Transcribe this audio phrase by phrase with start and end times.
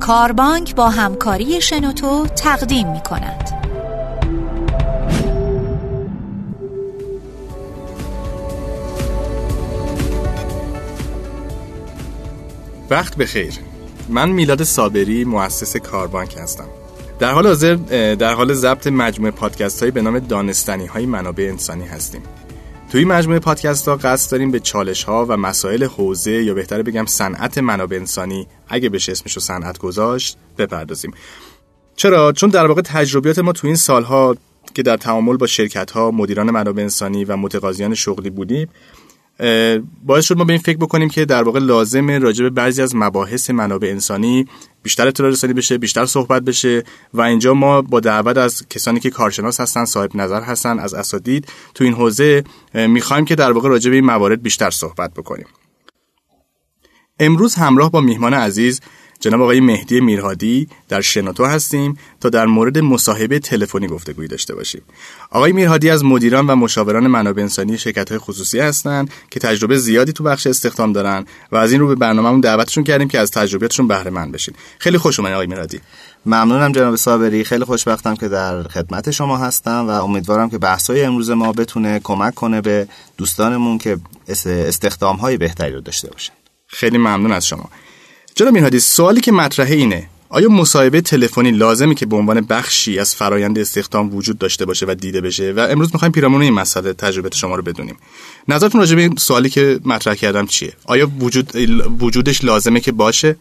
[0.00, 3.50] کاربانک با همکاری شنوتو تقدیم می کند.
[12.90, 13.54] وقت بخیر.
[14.08, 16.68] من میلاد صابری مؤسس کاربانک هستم.
[17.18, 17.74] در حال حاضر
[18.14, 22.22] در حال ضبط مجموعه پادکست هایی به نام دانستنی های منابع انسانی هستیم.
[22.90, 27.06] توی مجموعه پادکست ها قصد داریم به چالش ها و مسائل حوزه یا بهتره بگم
[27.06, 31.14] صنعت منابع انسانی اگه بشه اسمش رو صنعت گذاشت بپردازیم.
[31.96, 34.36] چرا؟ چون در واقع تجربیات ما تو این سالها
[34.74, 38.68] که در تعامل با شرکت ها مدیران منابع انسانی و متقاضیان شغلی بودیم
[40.06, 42.96] باعث شد ما به این فکر بکنیم که در واقع لازمه راجع به بعضی از
[42.96, 44.46] مباحث منابع انسانی
[44.82, 49.10] بیشتر اطلاع رسانی بشه بیشتر صحبت بشه و اینجا ما با دعوت از کسانی که
[49.10, 52.44] کارشناس هستن صاحب نظر هستن از اساتید تو این حوزه
[52.74, 55.46] می‌خوایم که در واقع راجع به این موارد بیشتر صحبت بکنیم.
[57.20, 58.80] امروز همراه با میهمان عزیز
[59.20, 64.82] جناب آقای مهدی میرهادی در شنوتو هستیم تا در مورد مصاحبه تلفنی گفتگویی داشته باشیم.
[65.30, 70.24] آقای میرهادی از مدیران و مشاوران منابع انسانی شرکت‌های خصوصی هستند که تجربه زیادی تو
[70.24, 74.10] بخش استخدام دارن و از این رو به برنامه‌مون دعوتشون کردیم که از تجربیاتشون بهره
[74.10, 74.54] مند بشین.
[74.78, 75.80] خیلی خوش اومدید آقای میرهادی.
[76.26, 81.30] ممنونم جناب صابری خیلی خوشبختم که در خدمت شما هستم و امیدوارم که بحث‌های امروز
[81.30, 83.98] ما بتونه کمک کنه به دوستانمون که
[84.46, 86.32] استخدام‌های بهتری رو داشته باشن.
[86.66, 87.70] خیلی ممنون از شما.
[88.34, 90.08] جناب میرهادی سوالی که مطرحه اینه.
[90.28, 94.94] آیا مصاحبه تلفنی لازمی که به عنوان بخشی از فرایند استخدام وجود داشته باشه و
[94.94, 97.96] دیده بشه؟ و امروز می‌خوایم پیرامون این مسئله تجربه شما رو بدونیم.
[98.48, 101.56] نظرتون راجع به این سوالی که مطرح کردم چیه؟ آیا وجود
[102.00, 103.36] وجودش لازمه که باشه؟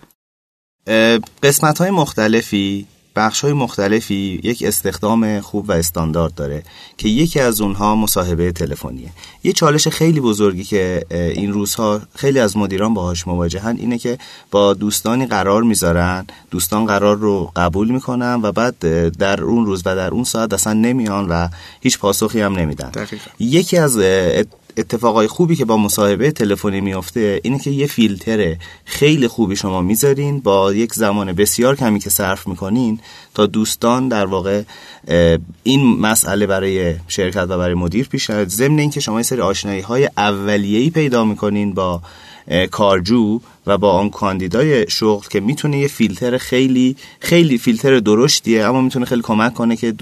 [1.43, 2.85] قسمت های مختلفی.
[3.15, 6.63] بخش های مختلفی یک استخدام خوب و استاندارد داره
[6.97, 9.09] که یکی از اونها مصاحبه تلفنیه.
[9.43, 14.17] یه چالش خیلی بزرگی که این روزها خیلی از مدیران باهاش مواجهن اینه که
[14.51, 18.79] با دوستانی قرار می‌ذارن دوستان قرار رو قبول می‌کنن و بعد
[19.17, 21.47] در اون روز و در اون ساعت اصلا نمیان و
[21.81, 22.91] هیچ پاسخی هم نمیدن.
[23.39, 23.97] یکی از
[24.77, 30.39] اتفاقای خوبی که با مصاحبه تلفنی میافته اینه که یه فیلتر خیلی خوبی شما می‌ذارین
[30.39, 32.99] با یک زمان بسیار کمی که صرف می‌کنین
[33.33, 34.63] تا دوستان در واقع
[35.63, 40.09] این مسئله برای شرکت و برای مدیر پیش ضمن اینکه شما یه سری آشنایی های
[40.17, 42.01] اولیه‌ای پیدا می‌کنین با
[42.71, 48.81] کارجو و با آن کاندیدای شغل که می‌تونه یه فیلتر خیلی خیلی فیلتر درشتیه اما
[48.81, 49.93] می‌تونه خیلی کمک کنه که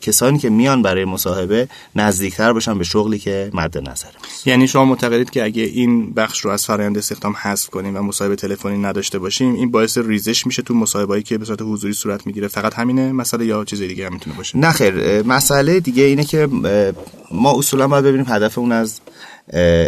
[0.00, 4.12] کسانی که میان برای مصاحبه نزدیکتر باشن به شغلی که مد نظره
[4.46, 8.36] یعنی شما معتقدید که اگه این بخش رو از فرآیند استخدام حذف کنیم و مصاحبه
[8.36, 12.48] تلفنی نداشته باشیم این باعث ریزش میشه تو مصاحبه‌ای که به صورت حضوری صورت می‌گیره.
[12.48, 15.22] فقط همینه مسئله یا چیز دیگه هم می‌تونه باشه؟ نه خیر.
[15.22, 16.48] مسئله دیگه اینه که
[17.30, 19.00] ما اصولا باید ببینیم هدف اون از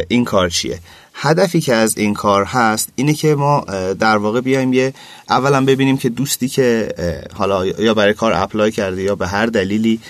[0.09, 0.79] این کار چیه.
[1.15, 3.61] هدفی که از این کار هست اینه که ما
[3.99, 4.95] در واقع بیایم یه
[5.29, 6.89] اولا ببینیم که دوستی که
[7.35, 10.01] حالا یا برای کار اپلای کرده یا به هر دلیلی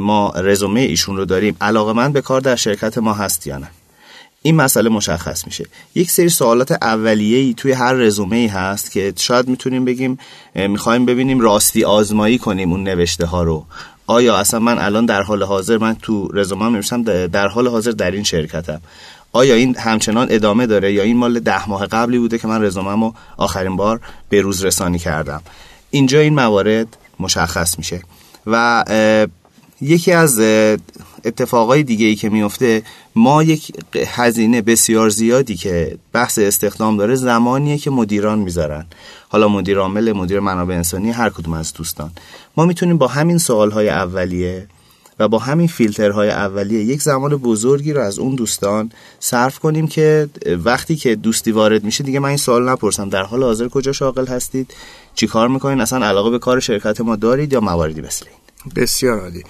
[0.00, 3.70] ما رزومه ایشون رو داریم علاقه من به کار در شرکت ما هست یا نه.
[4.42, 5.66] این مسئله مشخص میشه.
[5.94, 10.18] یک سری سوالات اولیه ای توی هر رزومه ای هست که شاید می‌تونیم بگیم
[10.54, 13.66] می‌خوایم ببینیم راستی آزمایی کنیم اون نوشته ها رو.
[14.06, 18.10] آیا اصلا من الان در حال حاضر من تو رزومه نوشتم در حال حاضر در
[18.10, 18.80] این شرکتم.
[19.36, 23.12] آیا این همچنان ادامه داره یا این مال ده ماه قبلی بوده که من رزومم
[23.36, 25.42] آخرین بار به روز رسانی کردم؟
[25.90, 28.02] اینجا این موارد مشخص میشه
[28.46, 28.84] و
[29.80, 30.40] یکی از
[31.24, 32.82] اتفاقای دیگه ای که میفته
[33.14, 33.72] ما یک
[34.06, 38.86] هزینه بسیار زیادی که بحث استخدام داره زمانیه که مدیران می‌ذارن.
[39.28, 42.10] حالا مدیر عامل مدیر منابع انسانی هر کدوم از دوستان.
[42.56, 44.66] ما می‌تونیم با همین سوالهای اولیه
[45.18, 50.28] و با همین فیلترهای اولیه یک زمان بزرگی رو از اون دوستان صرف کنیم که
[50.64, 53.08] وقتی که دوستی وارد میشه دیگه من این سوال نپرسم.
[53.08, 54.74] در حال حاضر کجا شاغل هستید؟
[55.14, 58.45] چی کار می‌کنین؟ اصلا علاقه به کار شرکت ما دارید یا مواردی مثل این؟
[58.76, 59.42] بسیار عالی.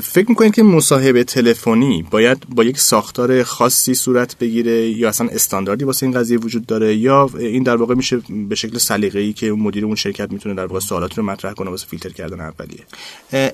[0.00, 5.84] فکر می‌کنید که مصاحبه تلفنی باید با یک ساختار خاصی صورت بگیره یا اصلا استانداردی
[5.84, 9.84] واسه این قضیه وجود داره یا این در واقع میشه به شکل سلیقه‌ای که مدیر
[9.84, 12.84] اون شرکت می‌تونه در واقع سوالات رو مطرح کنه واسه فیلتر کردن اولیه؟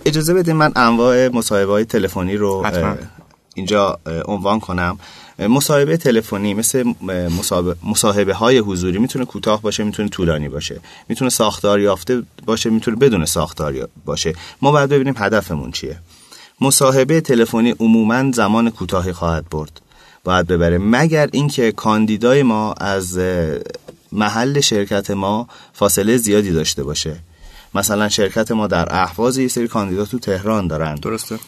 [0.05, 2.67] اجازه بدید من انواع مصاحبه های تلفنی رو
[3.54, 4.98] اینجا عنوان کنم.
[5.38, 6.94] مصاحبه تلفنی مثل
[7.82, 10.80] مصاحبه های حضوری می‌تونه کوتاه باشه می‌تونه طولانی باشه.
[11.08, 14.32] می‌تونه ساختار یافته باشه می‌تونه بدون ساختار باشه.
[14.62, 15.98] ما باید ببینیم هدفمون چیه.
[16.60, 19.80] مصاحبه تلفنی عموما زمان کوتاهی خواهد برد.
[20.24, 23.18] باید ببره مگر اینکه کاندیدای ما از
[24.12, 27.16] محل شرکت ما فاصله زیادی داشته باشه.
[27.75, 30.94] مثلا شرکت ما در اهواز یه سری کاندیدات تو تهران دارن.
[30.94, 31.38] درسته.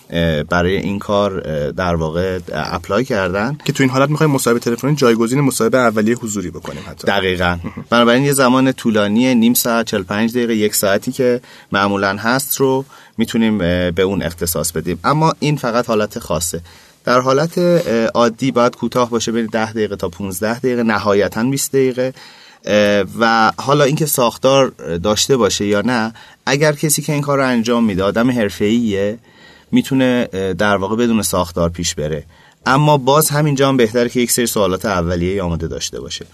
[0.48, 1.40] برای این کار
[1.70, 3.58] در واقع اپلای کردن.
[3.64, 7.06] که تو این حالت می‌خوایم مصاحبه تلفنی جایگزین مصاحبه اولیه حضوری بکنیم حتی.
[7.06, 7.58] دقیقا.
[7.90, 11.40] بنابراین یه زمان طولانی نیم ساعت 45 دقیقه یک ساعتی که
[11.72, 12.84] معمولا هست رو
[13.18, 14.98] می‌تونیم به اون اختصاص بدیم.
[15.04, 16.60] اما این فقط حالت خاصه.
[17.04, 17.58] در حالت
[18.14, 22.14] عادی باید کوتاه باشه بین 10 دقیقه تا 15 دقیقه نهایتا 20 دقیقه.
[23.18, 24.68] و حالا اینکه ساختار
[25.02, 26.14] داشته باشه یا نه
[26.46, 29.18] اگر کسی که این کار رو انجام میده آدم حرفه‌ایه
[29.72, 32.24] می‌تونه در واقع بدون ساختار پیش بره.
[32.66, 36.26] اما باز همینجا هم بهتره که یک سری سوالات اولیه آماده داشته باشه.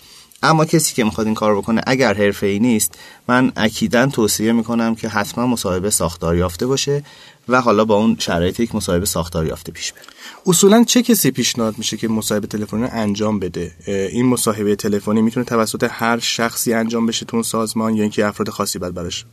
[0.43, 2.99] اما کسی که می‌خواد این کار بکنه اگر حرفه ای نیست
[3.29, 7.05] من اکیدا توصیه می‌کنم که حتما مصاحبه ساختار یافته باشه
[7.49, 10.03] و حالا با اون شرایط یک مصاحبه ساختار یافته پیش بره.
[10.47, 15.89] اصولا چه کسی پیشنهاد میشه که مصاحبه تلفنی انجام بده؟ این مصاحبه تلفنی می‌تونه توسط
[15.91, 19.25] هر شخصی انجام بشه تو سازمان یا اینکه افراد خاصی بعد براش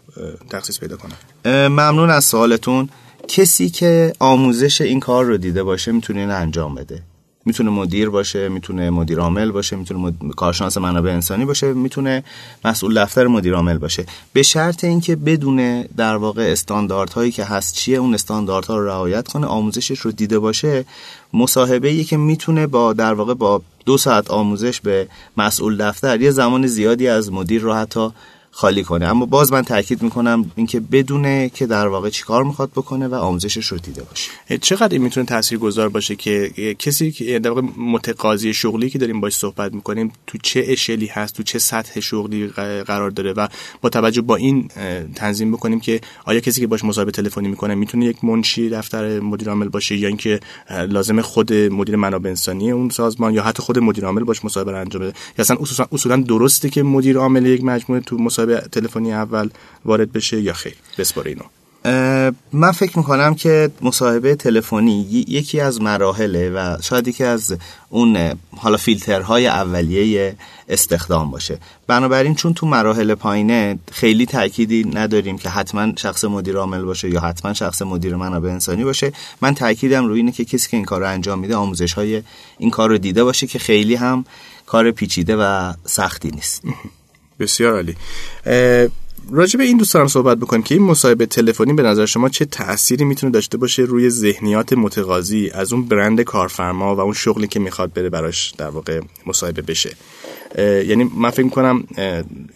[0.49, 2.89] تخصیص پیدا کنن ممنون از سوالتون.
[3.27, 7.03] کسی که آموزش این کار رو دیده باشه می‌تونه این انجام بده.
[7.45, 10.13] می‌تونه مدیر باشه می‌تونه مدیر عامل باشه می‌تونه مد...
[10.35, 12.23] کارشناس منابع انسانی باشه می‌تونه
[12.65, 14.05] مسئول دفتر مدیر عامل باشه.
[14.33, 19.47] به شرط اینکه بدون در واقع استانداردهایی که هست چیه اون استانداردها رو رعایت کنه
[19.47, 20.85] آموزشش رو دیده باشه
[21.33, 25.07] مصاحبه ای که می‌تونه با در واقع با دو ساعت آموزش به
[25.37, 28.09] مسئول دفتر یه زمان زیادی از مدیر رو حتی
[28.59, 29.05] خالی کنه.
[29.05, 33.67] اما باز من تاکید می‌کنم اینکه بدونه که در واقع چیکار می‌خواد بکنه و آموزشش
[33.67, 34.57] رو دیده باشه.
[34.57, 39.35] چقدر این می‌تونه تاثیرگذار باشه که کسی که در واقع متقاضی شغلی که داریم باش
[39.35, 42.47] صحبت می‌کنیم تو چه اشلی هست تو چه سطح شغلی
[42.87, 43.47] قرار داره و
[43.81, 44.67] با توجه با این
[45.15, 49.49] تنظیم بکنیم که آیا کسی که باش مصاحبه تلفنی می‌کنه می‌تونه یک منشی دفتر مدیر
[49.49, 50.39] عامل باشه یا اینکه
[50.69, 55.01] لازم خود مدیر منابع انسانی اون سازمان یا حتی خود مدیر عامل باش مصاحبه انجام
[55.01, 55.57] بده؟ یا اصلا
[55.91, 59.49] اصولا درسته که مدیر عامل یک مجموعه تو مصاحبه تلفنی اول
[59.85, 61.43] وارد بشه یا خیر؟ بسپاره اینو.
[62.53, 67.57] من فکر می‌کنم که مصاحبه تلفنی یکی از مراحله و شاید یکی از
[67.89, 70.35] اون حالا فیلترهای اولیه
[70.69, 71.59] استخدام باشه.
[71.87, 77.19] بنابراین چون تو مراحل پایینه خیلی تأکیدی نداریم که حتما شخص مدیر عامل باشه یا
[77.19, 79.11] حتما شخص مدیر منابع انسانی باشه
[79.41, 82.23] من تأکیدم روی اینه که کسی که این کار رو انجام میده آموزش های
[82.57, 84.25] این کار رو دیده باشه که خیلی هم
[84.65, 86.63] کار پیچیده و سختی نیست.
[87.39, 87.95] بسیار عالی.
[89.31, 92.45] راجع به این دوست دارم صحبت بکنیم که این مصاحبه تلفنی به نظر شما چه
[92.45, 97.59] تأثیری می‌تونه داشته باشه روی ذهنیات متقاضی از اون برند کارفرما و اون شغلی که
[97.59, 99.95] می‌خواد بره براش در واقع مصاحبه بشه؟
[100.57, 101.83] یعنی من فکر کنم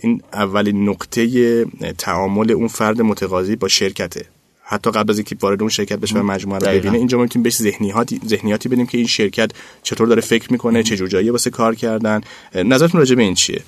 [0.01, 1.65] این اولین نقطه
[1.97, 4.25] تعامل اون فرد متقاضی با شرکته.
[4.65, 7.43] حتی قبل از اینکه وارد اون شرکت بشه و مجموعه رو ببینه اینجا ما می‌تونیم
[7.43, 9.51] بهش ذهنیاتی ذهنیاتی بدیم که این شرکت
[9.83, 12.21] چطور داره فکر می‌کنه چه جور جایی واسه کار کردن.
[12.55, 13.63] نظرتون راجع به این چیه؟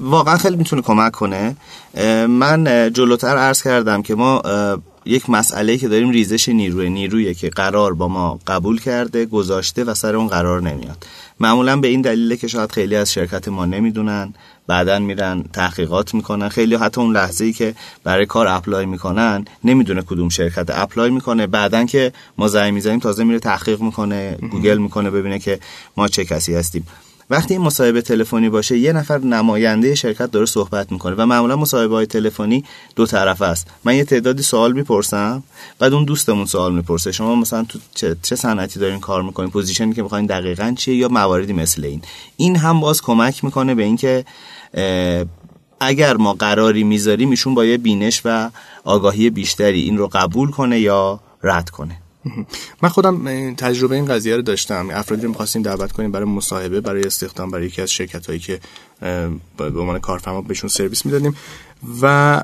[0.00, 1.56] واقعا خیلی می‌تونه کمک کنه.
[2.28, 4.42] من جلوتر عرض کردم که ما
[5.04, 9.94] یک مسئله که داریم ریزش نیروی نیرویی که قرار با ما قبول کرده گذاشته و
[9.94, 11.06] سر اون قرار نمیاد.
[11.40, 14.34] معمولا به این دلیله که شاید خیلی از شرکت ما نمی‌دونن
[14.66, 16.48] بعدا میرن تحقیقات می‌کنن.
[16.48, 17.74] خیلی حتی اون لحظه ای که
[18.04, 21.46] برای کار apply می‌کنن نمی‌دونه کدوم شرکت apply می‌کنه.
[21.46, 25.60] بعدا که ما زنگ می‌زنیم تازه میره تحقیق می‌کنه گوگل می‌کنه ببینه که
[25.96, 26.86] ما چه کسی هستیم.
[27.30, 31.94] وقتی این مصاحبه تلفنی باشه یه نفر نماینده شرکت داره صحبت می‌کنه و معمولا مصاحبه
[31.94, 32.64] های تلفنی
[32.96, 33.66] دو طرفه است.
[33.84, 35.42] من یه تعدادی سوال می‌پرسم
[35.78, 37.12] بعد اون دوستمون سوال می‌پرسه.
[37.12, 40.96] شما مثلا تو چه, چه صنعتی دارین کار می‌کنین؟ position ی که می‌خواین دقیقا چیه
[40.96, 42.02] یا مواردی مثل این؟
[42.36, 44.24] این هم باز کمک می‌کنه به اینکه
[45.80, 48.50] اگر ما قراری می‌ذاریم ایشون با یه بینش و
[48.84, 51.96] آگاهی بیشتری این رو قبول کنه یا رد کنه.
[52.82, 54.88] من خودم تجربه این قضیه رو داشتم.
[54.90, 58.60] افرادی رو می‌خواستیم دعوت کنیم برای مصاحبه برای استخدام برای یکی از شرکت هایی که
[59.56, 61.36] به عنوان کارفرما بهشون سرویس می‌دادیم.
[62.02, 62.42] و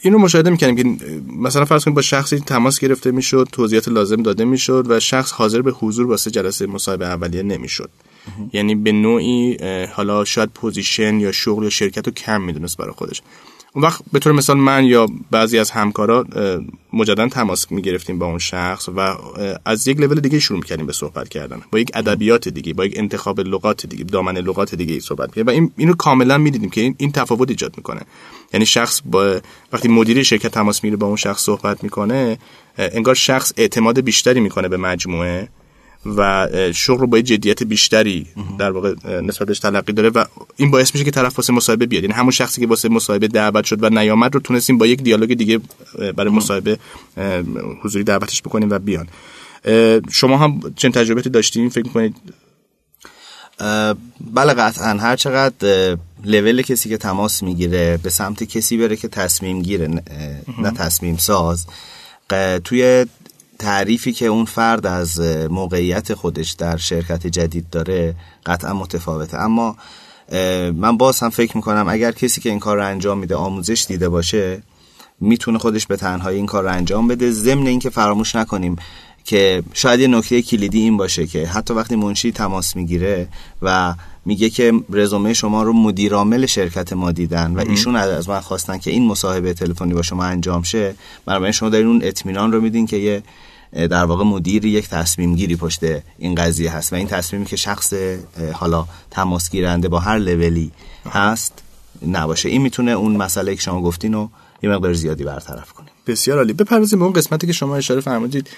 [0.00, 1.06] این رو مشاهده می‌کنیم که
[1.36, 5.62] مثلا فرض کنیم با شخصی تماس گرفته می‌شد توضیحات لازم داده می‌شد و شخص حاضر
[5.62, 7.90] به حضور واسه جلسه مصاحبه اولیه نمی‌شد.
[8.52, 9.56] یعنی به نوعی
[9.92, 13.22] حالا شاید position یا شغل یا شرکت رو کم می‌دونست برای خودش.
[13.72, 16.26] اون وقت به طور مثال من یا بعضی از همکارا
[16.92, 19.14] مجددا تماس می‌گرفتیم با اون شخص و
[19.64, 21.60] از یک لول دیگه شروع می‌کردیم به صحبت کردن.
[21.72, 25.46] با یک ادبیات دیگه با یک انتخاب لغات دیگه دامنه لغات دیگه صحبت می‌کردیم.
[25.46, 28.00] و این اینو کاملا می‌دیدیم که این, این تفاوت ایجاد می‌کنه.
[28.52, 29.40] یعنی شخص با
[29.72, 32.38] وقتی مدیر شرکت تماس می‌گیره با اون شخص صحبت می‌کنه
[32.78, 35.48] انگار شخص اعتماد بیشتری می‌کنه به مجموعه.
[36.06, 38.26] و شغل رو با جدیت بیشتری
[38.58, 40.24] در واقع نسبتش تلقی داره و
[40.56, 42.02] این باعث میشه که طرف واسه مصاحبه بیاد.
[42.02, 45.34] یعنی همون شخصی که واسه مصاحبه دعوت شد و نیامد رو تونستیم با یک دیالوگ
[45.34, 45.60] دیگه
[46.16, 46.78] برای مصاحبه
[47.82, 49.08] حضوری دعوتش بکنیم و بیان.
[50.10, 52.16] شما هم چند تجربه داشتین؟ فکر می‌کنید؟
[54.34, 54.98] بله قطعا.
[54.98, 59.88] هر چقدر لول کسی که تماس می‌گیره به سمت کسی بره که تصمیم گیره
[60.58, 61.66] نه تصمیم ساز
[62.64, 63.06] توی
[63.58, 68.14] تعریفی که اون فرد از موقعیت خودش در شرکت جدید داره
[68.46, 69.38] قطعا متفاوته.
[69.38, 69.76] اما
[70.74, 74.08] من باز هم فکر می‌کنم اگر کسی که این کار رو انجام میده آموزش دیده
[74.08, 74.62] باشه
[75.20, 78.76] می‌تونه خودش به تنهایی این کار رو انجام بده ضمن اینکه فراموش نکنیم
[79.24, 83.28] که شاید یه نکته کلیدی این باشه که حتی وقتی منشی تماس می‌گیره
[83.62, 88.78] و میگه که رزومه شما رو مدیرعامل شرکت ما دیدن و ایشون از من خواستن
[88.78, 90.94] که این مصاحبه تلفنی با شما انجام شه
[91.26, 93.22] بنابراین شما دارین اون اطمینان رو میدین که یه
[93.72, 95.80] در واقع مدیر یک تصمیم گیری پشت
[96.18, 97.94] این قضیه هست و این تصمیمی که شخص
[98.52, 100.70] حالا تماس گیرنده با هر لولی
[101.10, 101.62] هست
[102.06, 102.48] نباشه.
[102.48, 104.30] این می‌تونه اون مسئله که شما گفتین رو
[104.62, 105.86] یه مقدار زیادی برطرف کنه.
[106.06, 106.52] بسیار عالی.
[106.52, 108.50] بپردازیم به اون قسمتی که شما اشاره فرمودید.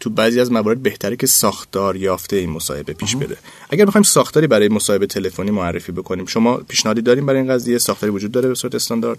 [0.00, 3.36] تو بعضی از موارد بهتره که ساختار یافته این مصاحبه پیش بره.
[3.70, 8.12] اگر بخوایم ساختاری برای مصاحبه تلفنی معرفی بکنیم شما پیشنهادی داریم برای این قضیه؟ ساختاری
[8.12, 9.18] وجود داره به صورت استاندارد؟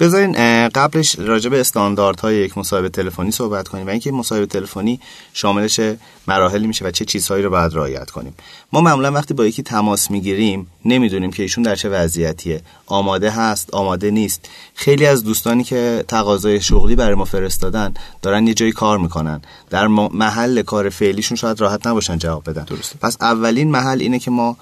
[0.00, 0.32] بذارین
[0.68, 5.00] قبلش راجع به استانداردهای یک مصاحبه تلفنی صحبت کنیم و اینکه مصاحبه تلفنی
[5.32, 5.80] شاملش
[6.28, 8.34] مراحلی میشه و چه چیزهایی رو باید رعایت کنیم.
[8.72, 12.60] ما معمولا وقتی با یکی تماس می‌گیریم نمی‌دونیم که ایشون در چه وضعیتیه.
[12.86, 14.48] آماده هست آماده نیست.
[14.74, 19.42] خیلی از دوستانی که تقاضای شغلی برای ما فرستادن دارن یه جایی کار می‌کنن.
[19.70, 22.64] در محل کار فعلیشون شاید راحت نباشن جواب بدن.
[22.64, 22.98] درسته.
[22.98, 24.56] پس اولین محل اینه که ما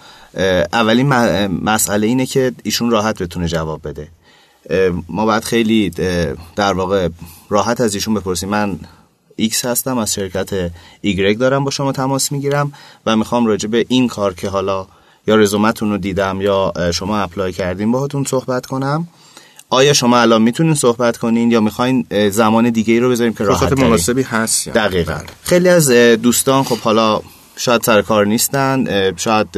[0.73, 1.07] اولین
[1.47, 4.09] مسئله اینه که ایشون راحت بتونه جواب بده.
[5.09, 5.91] ما باید خیلی
[6.57, 7.09] در واقع
[7.49, 8.49] راحت از ایشون بپرسیم.
[8.49, 8.79] من
[9.37, 12.73] ایکس هستم از شرکت ایگرگ دارم با شما تماس می‌گیرم
[13.07, 14.87] و می‌خوام راجع به این کار که حالا
[15.27, 19.09] یا رزومتون رو دیدم یا شما apply کردیم باهاتون صحبت کنم.
[19.71, 23.73] آیا شما الان می‌تونین صحبت کنین یا می‌خواین زمان دیگه ای رو بذاریم که راحت
[23.73, 24.69] مناسبی هست.
[24.69, 25.21] دقیقا.
[25.43, 27.21] خیلی از دوستان خب حالا
[27.59, 28.87] شاید سر کار نیستن
[29.17, 29.49] شاید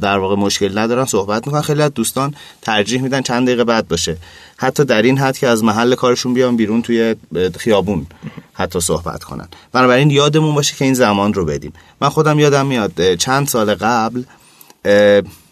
[0.00, 1.62] در واقع مشکل ندارن صحبت می‌کنن.
[1.62, 4.16] خیلی از دوستان ترجیح میدن چند دقیقه بعد باشه.
[4.56, 7.16] حتی در این حد که از محل کارشون بیان بیرون توی
[7.58, 8.06] خیابون
[8.54, 9.48] حتی صحبت کنن.
[9.72, 11.72] بنابراین یادمون باشه که این زمان رو بدیم.
[12.00, 14.22] من خودم یادم میاد چند سال قبل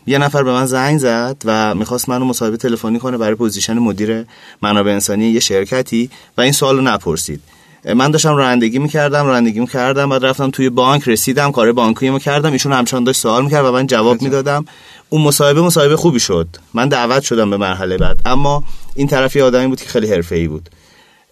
[0.06, 4.24] یه نفر به من زنگ زد و می‌خواست منو مصاحبه تلفنی کنه برای position مدیر
[4.62, 7.40] منابع انسانی یه شرکتی و این سوالو نپرسید.
[7.84, 12.72] من داشتم رانندگی می‌کردم رانندگی می‌کردم بعد رفتم توی بانک رسیدم کار بانکی کردم ایشون
[12.72, 14.64] همچنان داشت سوال می‌کرد و من جواب می‌دادم.
[15.08, 16.48] اون مصاحبه مصاحبه خوبی شد.
[16.74, 18.20] من دعوت شدم به مرحله بعد.
[18.26, 18.64] اما
[18.94, 20.70] این طرفی آدمی بود که خیلی حرفه‌ای بود.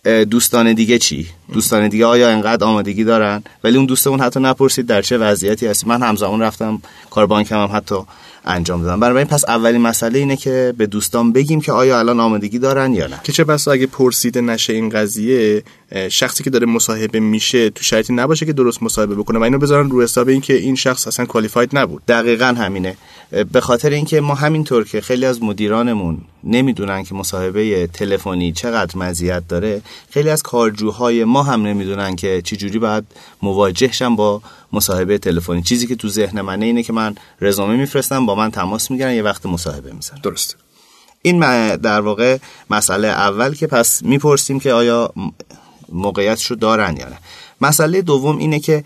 [0.05, 5.03] دوستان دیگه چی؟ دوستان دیگه آیا انقدر آمادگی دارن؟ ولی اون دوستمون حتی نپرسید در
[5.03, 7.95] چه وضعیتی هست من همزمان رفتم کار بانکم هم حتی
[8.45, 9.01] انجام دادم.
[9.01, 13.07] بنابراین پس اولین مسئله اینه که به دوستان بگیم که آیا الان آمادگی دارن یا
[13.07, 13.21] نه.
[13.25, 15.63] که چه بس اگه پرسیده نشه این قضیه
[16.09, 19.91] شخصی که داره مصاحبه میشه تو شرایطی نباشه که درست مصاحبه بکنه و اینو بذارن
[19.91, 22.03] رو حساب اینکه این شخص اصلا کوالیفاید نبود.
[22.09, 22.97] دقیقا همینه.
[23.53, 29.49] به خاطر اینکه ما همینطور که خیلی از مدیرانمون نمی‌دونن که مصاحبه تلفنی چقدر مزیت
[29.49, 33.05] داره خیلی از کارجوهای ما هم نمی‌دونن که چجوری باید
[33.43, 35.63] مواجهشن با مصاحبه تلفنی.
[35.63, 39.23] چیزی که تو ذهن منه اینه که من رزومه میفرستم با من تماس می‌گیرن یه
[39.23, 40.21] وقت مصاحبه می‌زنن.
[40.21, 40.55] درسته
[41.23, 42.39] این در واقع
[42.71, 45.13] مسئله اول که پس می‌پرسیم که آیا
[45.89, 47.19] موقعیتش رو دارن یا نه.
[47.63, 48.85] مسئله دوم اینه که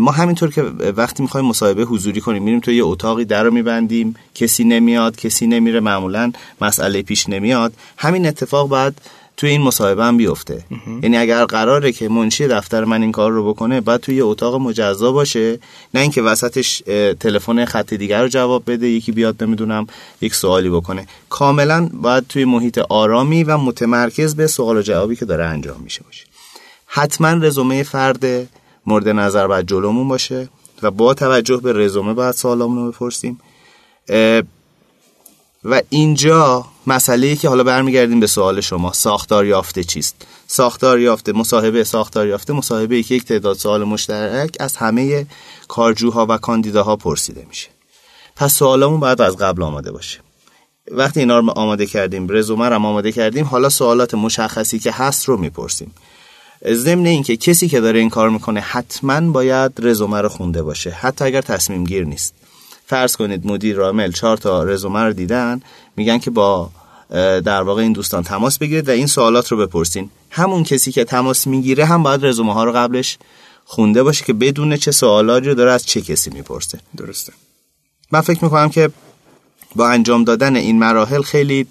[0.00, 0.62] ما همینطور که
[0.96, 5.46] وقتی می‌خوایم مصاحبه حضوری کنیم میریم تو یه اتاقی در رو میبندیم کسی نمیاد کسی
[5.46, 7.72] نمیره معمولا مسئله پیش نمیاد.
[7.98, 9.00] همین اتفاق بعد
[9.36, 10.64] توی این مصاحبه هم بیفته.
[11.02, 15.12] یعنی اگر قراره که منشی دفتر من این کار رو بکنه بعد توی اتاق مجزا
[15.12, 15.58] باشه.
[15.94, 16.82] نه اینکه وسطش
[17.20, 19.86] تلفن خط دیگر رو جواب بده یکی بیاد نمی‌دونم
[20.20, 21.06] یک سوالی بکنه.
[21.28, 26.02] کاملا باید توی محیط آرامی و متمرکز به سوال و جوابی که داره انجام میشه
[26.04, 26.24] باشه.
[26.86, 28.48] حتما رزومه فرد
[28.86, 30.48] مورد نظر باید جلومون باشه
[30.82, 33.40] و با توجه به رزومه باید سوالامون رو بپرسیم
[35.64, 41.84] و اینجا مسئله که حالا برمیگردیم به سوال شما ساختار یافته چیست؟ ساختار یافته مصاحبه
[41.84, 45.26] ساختار یافته مصاحبه که یک تعداد سوال مشترک از همه
[45.68, 47.68] کارجوها و کاندیداها پرسیده میشه.
[48.36, 50.18] پس سوالمون باید از قبل آماده باشه.
[50.90, 55.36] وقتی اینا رو آماده کردیم رزومه رو آماده کردیم حالا سوالات مشخصی که هست رو
[55.36, 55.94] می‌پرسیم.
[56.72, 61.24] ضمن اینکه کسی که داره این کار می‌کنه حتما باید رزومه رو خونده باشه حتی
[61.24, 62.34] اگر تصمیم گیر نیست.
[62.86, 65.60] فرض کنید مدیر رامل چهار تا رزومه رو دیدن
[65.96, 66.70] میگن که با
[67.44, 70.10] در واقع این دوستان تماس بگیرید و این سوالات رو بپرسین.
[70.30, 73.18] همون کسی که تماس می‌گیره هم باید رزومه ها رو قبلش
[73.64, 76.78] خونده باشه که بدون چه سوالاتی رو داره از چه کسی می‌پرسه.
[76.96, 77.32] درسته.
[78.12, 78.90] من فکر می‌کنم که
[79.74, 81.66] با انجام دادن این مراحل خیلی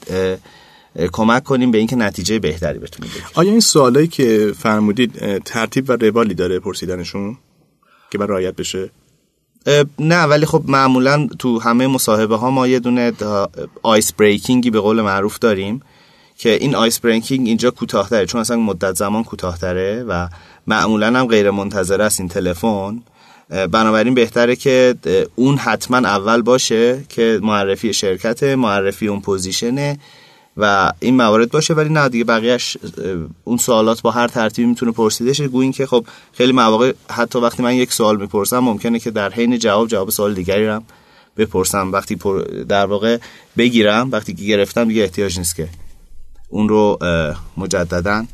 [1.11, 3.29] کمک کنیم به اینکه نتیجه بهتری بتونیم بگیریم.
[3.33, 7.37] آیا این سوالایی که فرمودید ترتیب و روالی داره پرسیدنشون
[8.11, 8.89] که بر رعایت بشه؟
[9.99, 13.11] نه ولی خب معمولا تو همه مصاحبه ها ما یه دونه
[13.83, 15.81] آیس بریکینگی به قول معروف داریم
[16.37, 20.27] که این آیس بریکینگ اینجا کوتاهتره چون اصلا مدت زمان کوتاهتره و
[20.67, 23.01] معمولا هم غیر منتظر است این تلفن.
[23.49, 24.95] بنابراین بهتره که
[25.35, 29.99] اون حتما اول باشه که معرفی شرکت معرفی اون پوزیشنه.
[30.57, 32.77] و این موارد باشه ولی نه دیگه بقیهش
[33.43, 37.63] اون سوالات با هر ترتیبی می‌تونه پرسیده شه گوین که خب خیلی مواقع حتی وقتی
[37.63, 40.81] من یک سوال می‌پرسم ممکنه که در حین جواب جواب سوال دیگری رو
[41.37, 41.91] بپرسم.
[41.91, 42.15] وقتی
[42.69, 43.17] در واقع
[43.57, 45.69] بگیرم وقتی که گرفتم دیگه احتیاج نیست که
[46.49, 46.99] اون رو
[47.57, 48.25] مجددا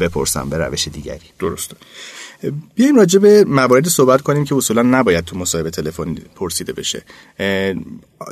[0.00, 1.26] بپرسم به روش دیگری.
[1.38, 1.76] درسته.
[2.74, 7.02] بیایم راجع به مواردی صحبت کنیم که اصولا نباید تو مصاحبه تلفنی پرسیده بشه.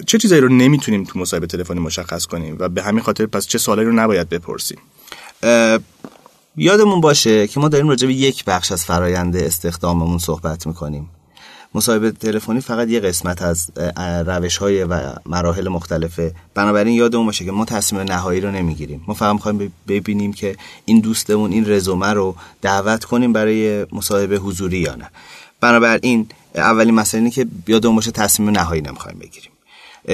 [0.06, 3.58] چه چیزایی رو نمی‌تونیم تو مصاحبه تلفنی مشخص کنیم و به همین خاطر پس چه
[3.58, 4.78] سوالایی رو نباید بپرسیم؟
[6.56, 11.10] یادمون باشه که ما داریم راجع به یک بخش از فرایند استخداممون صحبت می‌کنیم.
[11.74, 13.70] مصاحبه تلفنی فقط یه قسمت از
[14.26, 19.04] روش های و مراحل مختلفه بنابراین یادمون باشه که ما تصمیم نهایی رو نمی‌گیریم.
[19.06, 24.78] ما فقط می‌خوایم ببینیم که این دوستمون این رزومه رو دعوت کنیم برای مصاحبه حضوری
[24.78, 25.10] یا نه.
[25.60, 29.50] بنابراین اولین مسئله اینه که یادمون باشه تصمیم نهایی نمی‌خوایم بگیریم.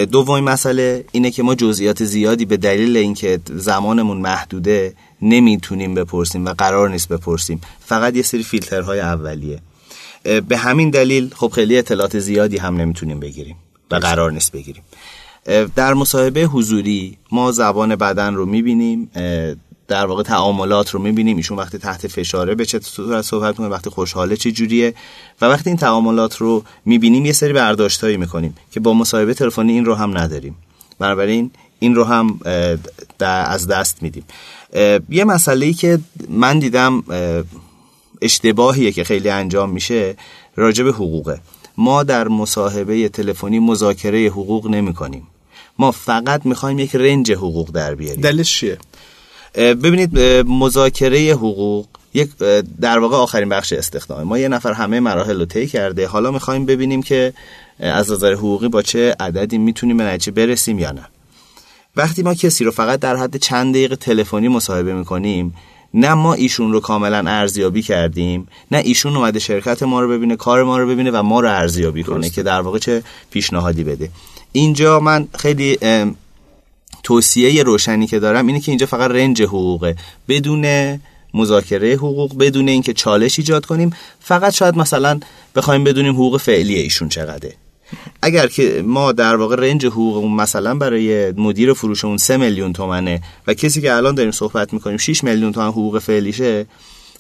[0.07, 6.55] دومین مسئله اینه که ما جزئیات زیادی به دلیل اینکه زمانمون محدوده نمی‌تونیم بپرسیم و
[6.59, 7.61] قرار نیست بپرسیم.
[7.87, 9.61] فقط یه سری فیلترهای اولیه.
[10.49, 13.57] به همین دلیل خب خیلی اطلاعات زیادی هم نمی‌تونیم بگیریم
[13.91, 14.83] و قرار نیست بگیریم.
[15.77, 19.11] در مصاحبه حضوری ما زبان بدن رو می‌بینیم
[19.89, 21.37] در واقع تعاملات رو می‌بینیم.
[21.37, 24.95] ایشون وقتی تحت فشاره به چه صورت صحبت می‌کنه وقتی خوشحاله چه جوریه.
[25.41, 29.85] و وقتی این تعاملات رو می‌بینیم یه سری برداشتایی می‌کنیم که با مصاحبه تلفنی این
[29.85, 30.57] رو هم نداریم.
[30.99, 32.41] بنابراین این رو هم
[33.21, 34.25] از دست میدیم.
[35.09, 37.05] یه مسئله ای که من دیدم
[38.23, 40.17] اشتباهیه که خیلی انجام میشه
[40.57, 41.41] راجع به حقوقه.
[41.79, 45.27] ما در مصاحبه تلفنی مذاکره حقوق نمی کنیم.
[45.79, 48.21] ما فقط می‌خوایم یک رنج حقوق در بیاریم.
[48.21, 48.79] دلش چیه؟
[49.55, 52.31] ببینید مذاکره حقوق یک
[52.81, 56.07] در واقع آخرین بخش استخدام ما یه نفر همه مراحل رو طی کرده.
[56.07, 57.33] حالا می‌خوایم ببینیم که
[57.81, 61.09] از نظر حقوقی با چه عددی می‌تونیم به نتیجه برسیم یا نه.
[61.97, 65.55] وقتی ما کسی رو فقط در حد چند دقیقه تلفنی مصاحبه می‌کنیم
[65.97, 70.65] نه ما ایشون رو کاملا ارزیابی کردیم نه ایشون اومده شرکت ما رو ببینه کار
[70.65, 74.11] ما رو ببینه و ما رو ارزیابی کنه که در واقع چه پیشنهادی بده.
[74.53, 75.79] اینجا من خیلی
[77.03, 79.97] توصیه روشنی که دارم اینه که اینجا فقط رنج حقوقه.
[80.29, 80.99] بدون
[81.35, 85.21] مذاکره حقوق بدون اینکه چالش ایجاد کنیم فقط شاید مثلا
[85.55, 87.55] بخوایم بدونیم حقوق فعلی ایشون چقدره.
[88.23, 93.55] اگر که ما در واقع رنج حقوقمون مثلا برای مدیر فروشمون 3 میلیون تومنه و
[93.55, 96.67] کسی که الان داریم صحبت می‌کنیم 6 میلیون تومن حقوق فعلیشه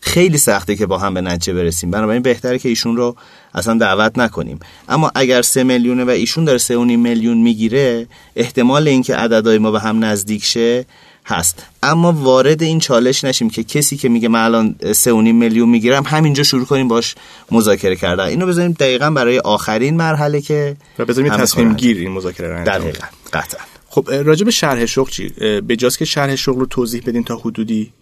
[0.00, 1.90] خیلی سخته که با هم به نتیجه برسیم.
[1.90, 3.16] بنابراین بهتره که ایشون رو
[3.54, 4.58] اصلا دعوت نکنیم.
[4.88, 9.80] اما اگر 3 میلیونه و ایشون داره 3.5 میلیون می‌گیره احتمال اینکه عددهای ما به
[9.80, 10.86] هم نزدیک شه
[11.26, 11.66] هست.
[11.82, 16.42] اما وارد این چالش نشیم که کسی که میگه من الان 3.5 میلیون می‌گیرم همینجا
[16.42, 17.14] شروع کنیم باش
[17.50, 18.24] مذاکره کردن.
[18.24, 23.06] اینو بذاریم دقیقا برای آخرین مرحله که و بذاریم تصمیم گیر این مذاکره رو دقیقا
[23.32, 23.60] قطعا.
[23.88, 25.28] خب راجع به شرح شغل چی؟
[25.60, 27.92] به جاست که شرح شغل رو توضیح بدین تا حدودی؟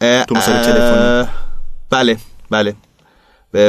[0.00, 1.28] تو تلفنی.
[1.90, 2.16] بله
[2.50, 2.74] بله.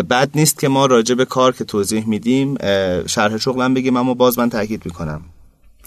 [0.02, 2.58] بعد نیست که ما راجع به کار که توضیح میدیم
[3.06, 5.21] شرح شغل هم بگیم اما باز من تاکید می‌کنم.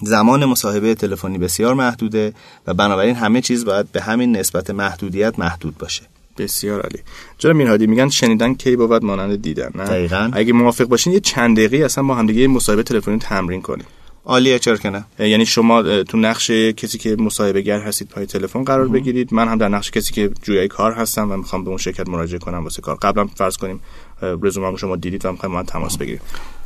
[0.03, 2.33] زمان مصاحبه تلفنی بسیار محدوده
[2.67, 6.03] و بنابراین همه چیز باید به همین نسبت محدودیت محدود باشه.
[6.39, 6.99] بسیار عالی.
[7.39, 10.31] جناب میرهادی میگن شنیدن کی بود مانند دیدن نه؟ دقیقاً.
[10.33, 13.87] اگه موافق باشین یه چند دقیقه اصلا با هم دیگه مصاحبه تلفنی تمرین کنیم.
[14.25, 18.65] عالیه چرا که نه؟ یعنی شما تو نقش کسی که مصاحبه گر هستید پای تلفن
[18.65, 19.35] قرار بگیرید.
[19.35, 22.39] من هم در نقش کسی که جویای کار هستم و می‌خوام به اون شرکت مراجعه
[22.39, 22.97] کنم واسه کار.
[22.97, 23.81] قبلا فرض کنیم
[24.23, 26.21] رزومه شما دیدید و می‌خوایم ما تماس بگیریم.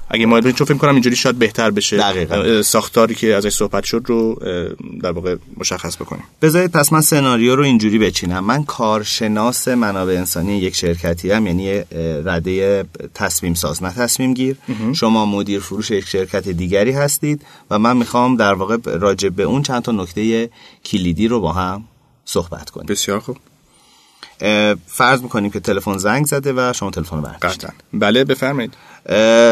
[0.09, 1.97] اگه ما چون فکر کنم اینجوری شاید بهتر بشه.
[1.97, 2.63] دقیقا.
[2.63, 4.35] ساختاری که ازش صحبت شد رو
[5.03, 6.25] در واقع مشخص بکنیم.
[6.43, 8.45] بذارید پس من سناریو رو اینجوری بچینم.
[8.45, 11.83] من کارشناس منابع انسانی یک شرکتی هم یعنی
[12.25, 14.57] رده تصمیم ساز نه تصمیم گیر.
[14.95, 19.63] شما مدیر فروش یک شرکت دیگری هستید و من می‌خوام در واقع راجع به اون
[19.63, 20.51] چند تا نکته
[20.85, 21.85] کلیدی رو با هم
[22.25, 22.87] صحبت کنیم.
[22.87, 23.37] بسیار خوب.
[24.87, 27.29] فرض می‌کنیم که تلفن زنگ زده و شما تلفن رو
[27.93, 28.75] بله بفرمایید.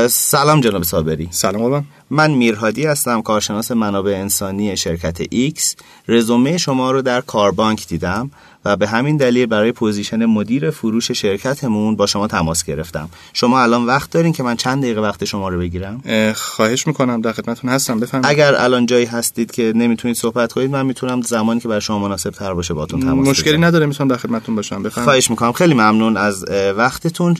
[0.08, 1.28] سلام جناب صابری.
[1.30, 5.76] سلام قربان من میرهادی هستم کارشناس منابع انسانی شرکت ایکس.
[6.08, 8.30] رزومه شما رو در کاربانک دیدم
[8.64, 13.08] و به همین دلیل برای position مدیر فروش شرکتمون با شما تماس گرفتم.
[13.32, 16.02] شما الان وقت دارین که من چند دقیقه وقت شما رو بگیرم؟
[16.34, 18.00] خواهش می‌کنم در خدمتتون هستم.
[18.00, 18.40] بفرمایید.
[18.40, 22.30] اگر الان جایی هستید که نمی‌تونید صحبت کنید من می‌تونم زمانی که برای شما مناسب
[22.30, 24.82] تر باشه باتون تماس مشکلی نداره می‌تونم در خدمتتون باشم.
[24.82, 25.04] بفرمایید.
[25.04, 25.52] خواهش می‌کنم.
[25.52, 26.44] خیلی ممنون از
[26.76, 27.36] وقتتون.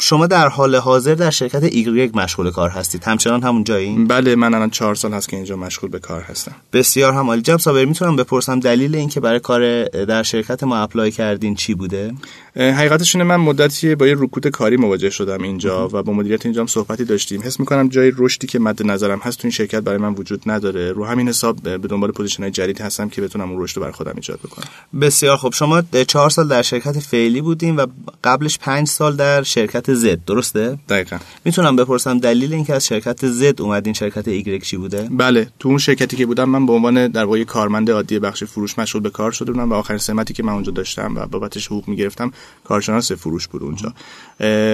[0.00, 3.04] شما در حال حاضر در شرکت ایگریگ مشغول کار هستید.
[3.04, 6.54] همچنان همون جایی بله من الان چهار سال هست که اینجا مشغول به کار هستم.
[6.72, 7.42] بسیار هم عالی.
[7.42, 12.14] جناب صابری می‌تونم بپرسم دلیل اینکه برای کار در شرکت ما apply کردین چی بوده؟
[12.56, 16.60] حقیقتش اینه من مدتی با یه رکود کاری مواجه شدم اینجا و با مدیریت اینجا
[16.60, 17.42] هم صحبتی داشتیم.
[17.42, 20.92] حس می‌کنم جای رشدی که مد نظرم هست تو این شرکت برای من وجود نداره.
[20.92, 24.12] رو همین حساب به دنبال position جدید هستم که بتونم اون رشد رو برای خودم
[24.16, 24.66] ایجاد بکنم.
[25.00, 27.86] بسیار خب شما چهار سال در شرکت فعلی بودیم و
[28.24, 31.18] قبلش پنج سال در شرکت زد درسته؟ دقیقا.
[31.44, 35.78] می‌تونم بپرسم دلیل اینکه از شرکت زد اومدین شرکت ایگرگ چی بوده؟ بله تو اون
[35.78, 39.32] شرکتی که بودم من به عنوان در واقع کارمند عادی بخش فروش مشغول به کار
[39.32, 42.32] شده بودم و آخرین سمتی که من اونجا داشتم و بابتش حقوق می‌گرفتم
[42.64, 43.94] کارشناس فروش بود اونجا.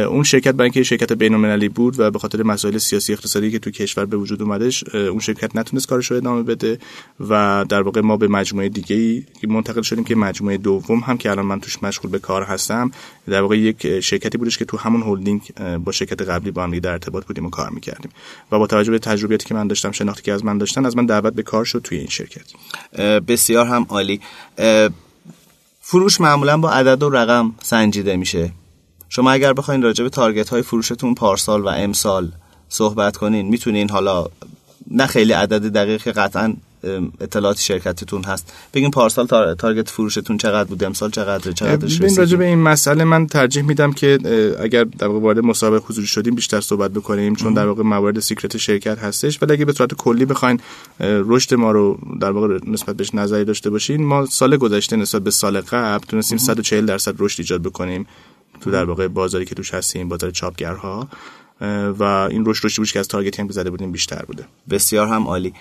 [0.06, 3.70] اون شرکت برای اینکه شرکت بین‌المللی بود و به خاطر مسائل سیاسی اقتصادی که تو
[3.70, 6.78] کشور به وجود اومدش اون شرکت نتونست کارش رو ادامه بده
[7.20, 11.30] و در واقع ما به مجموعه دیگه ای منتقل شدیم که مجموعه دوم هم که
[11.30, 12.90] الان من توش مشغول به کار هستم
[13.28, 15.52] در واقع یک شرکتی بودش که تو همون هلدینگ
[15.84, 18.10] با شرکت قبلی با هم در ارتباط بودیم و کار می‌کردیم.
[18.52, 21.06] و با توجه به تجربیاتی که من داشتم شناختی که از من داشتن از من
[21.06, 22.44] دعوت به کار شد توی این شرکت.
[23.28, 24.20] بسیار هم عالی.
[25.80, 28.52] فروش معمولا با عدد و رقم سنجیده میشه.
[29.08, 32.32] شما اگر بخواین راجع به تارگت های فروشتون پارسال و امسال
[32.68, 34.26] صحبت کنین می‌تونین حالا
[34.90, 36.54] نه خیلی عدد دقیق قطعا
[37.20, 38.52] اطلاعات شرکتتون هست.
[38.74, 43.26] بگین پارسال تارگت فروشتون چقدر بود امسال چقدر چقدر ببین راجع به این مسئله من
[43.26, 44.18] ترجیح میدم که
[44.60, 48.56] اگر در واقع وارد مصاحبه حضوری شدیم بیشتر صحبت بکنیم چون در واقع موارد secret
[48.56, 49.42] شرکت هستش.
[49.42, 50.60] ولی اگه به صورت کلی بخواین
[51.00, 55.30] رشد ما رو در واقع نسبت بهش نظری داشته باشین ما سال گذشته نسبت به
[55.30, 58.06] سال قبل تونستیم 140 درصد رشد ایجاد بکنیم
[58.60, 61.08] تو در واقع بازاری که توش هستیم بازار چاپگرها.
[61.98, 64.44] و این رشد رشدی بود که از target ی هم زده بودیم بیشتر بوده.
[64.70, 65.54] بسیار هم عالی.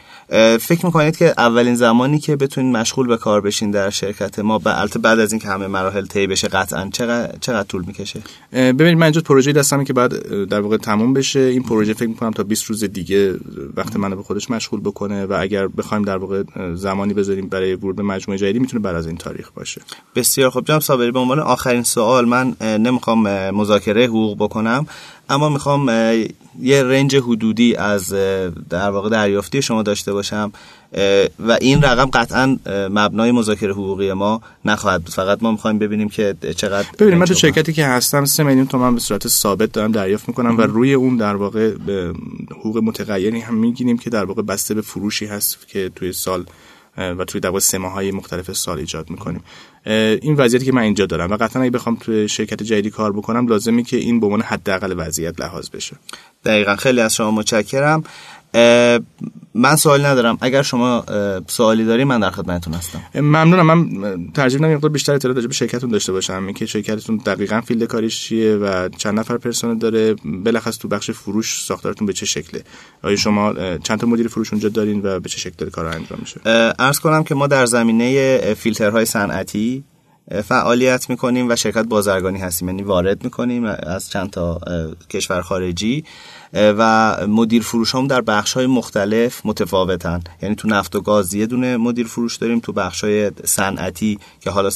[0.60, 5.00] فکر می‌کنید که اولین زمانی که بتونید مشغول به کار بشین در شرکت ما البته
[5.00, 8.22] بعد از اینکه همه مراحل طی بشه قطعا چقدر چقدر طول می‌کشه؟
[8.54, 11.40] ببینید من اینجا پروژه دستم که بعد در واقع تموم بشه.
[11.40, 13.36] این پروژه فکر می‌کنم تا 20 روز دیگه
[13.76, 17.96] وقت منو به خودش مشغول بکنه و اگر بخوایم در واقع زمانی بذاریم برای ورود
[17.96, 19.82] به مجموعه جدیدی می‌تونه بعد از این تاریخ باشه.
[20.16, 24.88] بسیار خب جناب صابری به عنوان آخرین سوال من نمی‌خوام مذاکره حقوق بکنم.
[25.30, 25.90] اما می‌خوام
[26.60, 28.10] یه رنج حدودی از
[28.70, 30.52] در واقع دریافتی شما داشته باشم.
[31.40, 35.14] و این رقم قطعا مبنای مذاکره حقوقی ما نخواهد بود.
[35.14, 38.94] فقط ما می‌خوایم ببینیم که چقدر ببینیم من تو شرکتی که هستم 3 میلیون تومان
[38.94, 41.74] به صورت ثابت دارم دریافت می‌کنم و روی اون در واقع
[42.52, 46.46] حقوق متغیری هم می‌گیریم که در واقع بسته به فروشی هست که توی سال
[46.98, 49.44] و توی در سه های مختلف سال ایجاد می‌کنیم.
[50.22, 53.48] این وضعیتی که من اینجا دارم و قطعا اگه بخوام توی شرکت جدیدی کار بکنم
[53.48, 55.96] لازمی که این به عنوان حداقل وضعیت لحاظ بشه.
[56.46, 56.76] دقیقا.
[56.76, 58.04] خیلی از شما متشکرم.
[59.54, 60.38] من سوالی ندارم.
[60.41, 61.04] اگر شما
[61.48, 63.02] سوالی داری من در خدمتتون هستم.
[63.15, 63.65] ممنونم.
[63.65, 66.46] من ترجیح میدم مقدار بیشتر اطلاعات راجع به شرکتتون داشته باشم.
[66.46, 70.15] اینکه شرکتتون دقیقا field کاریش چیه و چند نفر پرسنل داره.
[70.46, 72.63] بالاخص تو بخش فروش ساختارتون به چه شکله؟
[73.04, 76.20] آیا شما چند تا مدیر فروش اونجا دارین و به چه شکل داره کار انجام
[76.22, 76.39] میشه؟
[76.80, 79.84] عرض کنم که ما در زمینه فیلترهای صنعتی
[80.44, 82.68] فعالیت می‌کنیم و شرکت بازرگانی هستیم.
[82.68, 84.60] یعنی وارد می‌کنیم از چند تا
[85.10, 86.04] کشور خارجی
[86.54, 90.20] و مدیر فروش هم در بخش های مختلف متفاوتن.
[90.42, 94.50] یعنی تو نفت و گاز یه دونه مدیر فروش داریم تو بخش های صنعتی که
[94.50, 94.70] حالا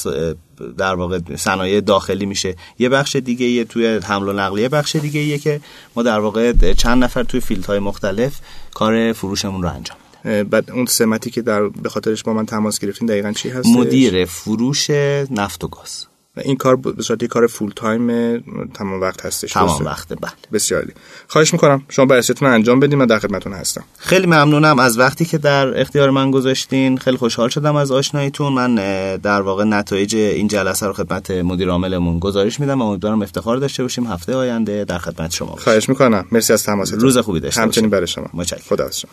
[0.78, 2.56] در واقع صنایع داخلی میشه.
[2.80, 5.62] یه بخش دیگه یه توی حمل و نقلیه بخش دیگه یه که
[5.96, 8.40] ما در واقع چند نفر توی field های مختلف
[8.74, 13.08] کار فروشمون رو انجام بعد اون سمتی که در به خاطرش با من تماس گرفتین
[13.08, 14.90] دقیقا چی هست؟ مدیر فروش
[15.32, 16.06] نفت و گاز.
[16.44, 18.38] این کار به صورت کار full time
[18.68, 19.54] تمام وقت هستش.
[19.54, 20.32] تمام وقته بله.
[20.54, 20.94] بسیار عالی.
[21.28, 23.84] خواهش می‌کنم شما بررسیتون انجام بدین من در خدمتتون هستم.
[23.98, 26.98] خیلی ممنونم از وقتی که در اختیار من گذاشتین.
[26.98, 28.54] خیلی خوشحال شدم از آشناییتون.
[28.54, 28.76] من
[29.18, 32.82] در واقع نتایج این جلسه رو خدمت مدیر عاملمون گزارش میدم.
[32.82, 34.08] و امیدوارم افتخار داشته باشیم.
[34.08, 35.64] هفته آینده در خدمت شما باشیم.
[35.64, 36.26] خواهش می‌کنم.
[36.32, 37.00] مرسی از تماستون.
[37.00, 38.30] روز خوبی داشته همچنین برای شما.
[38.34, 38.62] متشکرم.
[38.70, 39.12] خدا شما.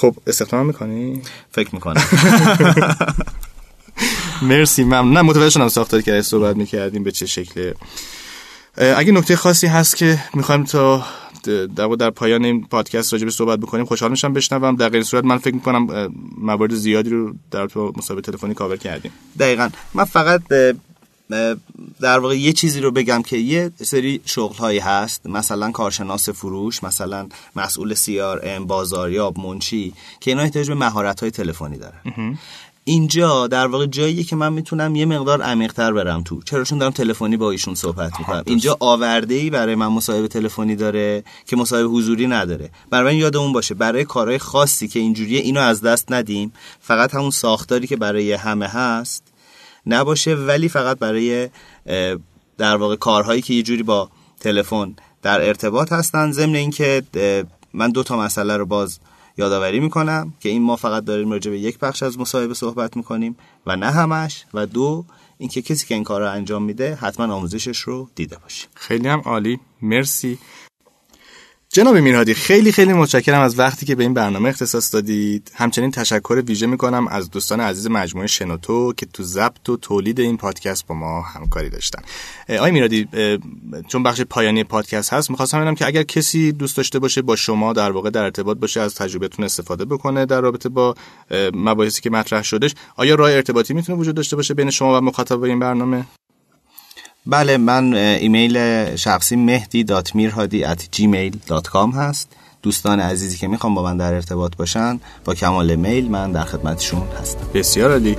[0.00, 2.02] خب استخدام می‌کنی؟ فکر می‌کنم.
[4.42, 5.12] مرسی ممنون.
[5.12, 7.74] نه متوجه شدم ساختاری که صحبت می‌کردیم به چه شکله.
[8.76, 11.04] اگه نکته خاصی هست که می‌خوایم تا
[11.76, 14.76] در, در پایان این پادکست راجع به صحبت بکنیم خوشحال میشم بشنوم.
[14.76, 19.12] در غیر صورت من فکر می‌کنم موارد زیادی رو در تو مسابقه تلفنی کاور کردیم.
[19.38, 19.68] دقیقا.
[19.94, 20.42] من فقط
[22.00, 25.26] در واقع یه چیزی رو بگم که یه سری شغل هایی هست.
[25.26, 31.30] مثلا کارشناس فروش مثلا مسئول سی ام بازاریاب منچی که اینا احتیاج به مهارت های
[31.30, 32.38] تلفنی دارن.
[32.84, 36.42] اینجا در واقع جاییه که من می‌تونم یه مقدار عمیق‌تر برم تو.
[36.42, 38.42] چرا چون دارم تلفنی با ایشون صحبت می‌کنم.
[38.46, 42.70] اینجا آورده ای برای من مصاحبه تلفنی داره که مصاحبه حضوری نداره.
[42.90, 43.74] برای من یادمون باشه.
[43.74, 46.52] برای کارهای خاصی که اینجوریه اینو از دست ندیم.
[46.80, 49.22] فقط همون ساختاری که برای همه هست.
[49.88, 51.48] نباشه ولی فقط برای
[52.58, 56.32] در واقع کارهایی که یه جوری با تلفن در ارتباط هستن.
[56.32, 57.02] ضمن اینکه
[57.72, 58.98] من دو تا مسئله رو باز
[59.38, 63.36] یادآوری می‌کنم که این ما فقط داریم راجع به یک بخش از مصاحبه صحبت می‌کنیم
[63.66, 64.44] و نه همش.
[64.54, 65.04] و دو
[65.38, 68.66] اینکه کسی که این کار رو انجام میده حتما آموزشش رو دیده باشه.
[68.74, 69.60] خیلی هم عالی.
[69.82, 70.38] مرسی.
[71.70, 75.52] جناب میرهادی خیلی خیلی متشکرم از وقتی که به این برنامه اختصاص دادید.
[75.54, 80.36] همچنین تشکر ویژه می‌کنم از دوستان عزیز مجموعه شنوتو که تو ضبط و تولید این
[80.36, 82.02] پادکست با ما همکاری داشتن.
[82.48, 83.08] آقای میرادی
[83.88, 87.72] چون بخش پایانی پادکست هست می‌خواستم ببینم که اگر کسی دوست داشته باشه با شما
[87.72, 90.94] در واقع در ارتباط باشه از تجربتون استفاده بکنه در رابطه با
[91.54, 95.42] مباحثی که مطرح شدش آیا راه ارتباطی می‌تونه وجود داشته باشه بین شما و مخاطب
[95.42, 96.04] این برنامه؟
[97.28, 102.28] بله من ایمیل شخصی مهدی دات میرهادی at gmail.com هست.
[102.62, 107.02] دوستان عزیزی که می‌خوام با من در ارتباط باشن با کمال میل من در خدمتشون
[107.20, 107.40] هستم.
[107.54, 108.16] بسیار عالی.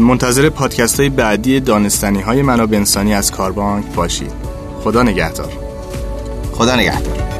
[0.00, 4.32] منتظر پادکست های بعدی دانستنی های منابع انسانی از کاربانک باشید.
[4.84, 5.52] خدا نگهدار.
[6.52, 7.39] خدا نگهدار.